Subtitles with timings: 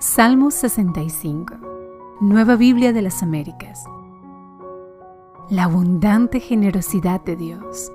[0.00, 1.56] Salmo 65,
[2.20, 3.82] Nueva Biblia de las Américas.
[5.50, 7.90] La abundante generosidad de Dios.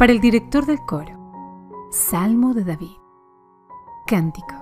[0.00, 1.12] Para el director del coro,
[1.92, 2.96] Salmo de David.
[4.04, 4.56] Cántico.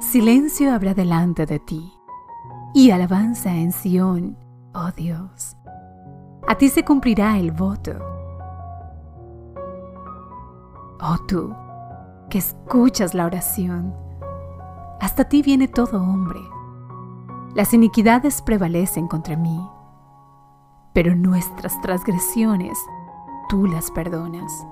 [0.00, 1.92] Silencio habrá delante de ti
[2.74, 4.36] y alabanza en Sión,
[4.74, 5.56] oh Dios.
[6.48, 7.92] A ti se cumplirá el voto.
[11.00, 11.54] Oh tú,
[12.30, 13.94] que escuchas la oración.
[15.00, 16.40] Hasta ti viene todo hombre.
[17.54, 19.60] Las iniquidades prevalecen contra mí,
[20.94, 22.78] pero nuestras transgresiones
[23.48, 24.66] tú las perdonas.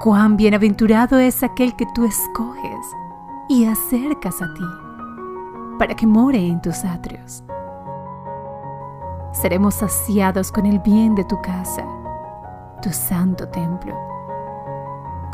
[0.00, 2.86] Cuán bienaventurado es aquel que tú escoges
[3.48, 4.64] y acercas a ti,
[5.78, 7.44] para que more en tus atrios.
[9.32, 11.86] Seremos saciados con el bien de tu casa,
[12.80, 14.13] tu santo templo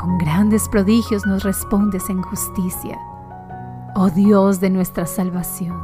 [0.00, 2.98] con grandes prodigios nos respondes en justicia,
[3.94, 5.78] oh Dios de nuestra salvación.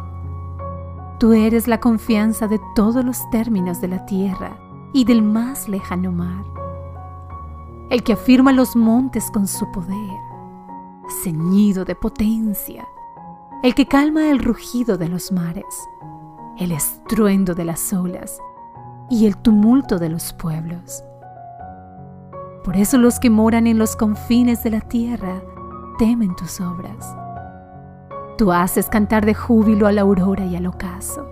[1.19, 4.59] Tú eres la confianza de todos los términos de la tierra
[4.95, 6.47] y del más lejano mar,
[7.91, 10.19] el que afirma los montes con su poder,
[11.23, 12.89] ceñido de potencia,
[13.63, 15.87] el que calma el rugido de los mares,
[16.57, 18.39] el estruendo de las olas
[19.11, 21.03] y el tumulto de los pueblos
[22.67, 25.41] por eso los que moran en los confines de la tierra
[26.01, 27.17] temen tus obras.
[28.37, 31.25] Tú haces cantar de júbilo a la aurora y al ocaso.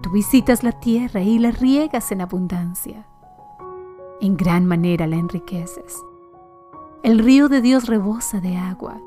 [0.00, 3.06] Tú visitas la tierra y la riegas en abundancia.
[4.22, 6.02] En gran manera la enriqueces.
[7.02, 8.98] El río de Dios rebosa de agua.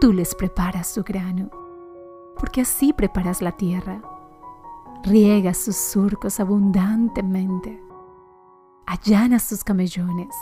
[0.00, 1.50] Tú les preparas su grano,
[2.38, 4.00] porque así preparas la tierra.
[5.02, 7.84] Riegas sus surcos abundantemente
[8.86, 10.34] allanas sus camellones,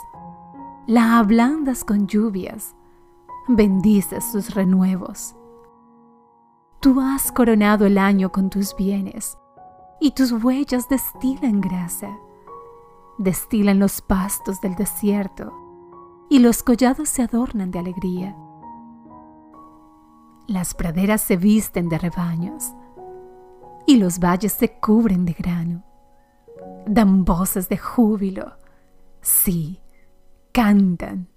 [0.87, 2.75] la ablandas con lluvias,
[3.47, 5.35] bendices sus renuevos.
[6.79, 9.37] Tú has coronado el año con tus bienes,
[10.01, 12.17] y tus huellas destilan grasa,
[13.17, 15.53] destilan los pastos del desierto,
[16.29, 18.35] y los collados se adornan de alegría.
[20.47, 22.73] Las praderas se visten de rebaños,
[23.85, 25.83] y los valles se cubren de grano
[26.87, 28.57] dan voces de júbilo.
[29.21, 29.79] Sí,
[30.51, 31.32] cantan.